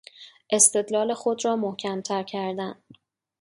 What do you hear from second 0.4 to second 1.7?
استدلال خود را